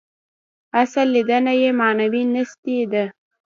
[0.81, 3.03] اصل لېدنه یې معنوي نیستي ده.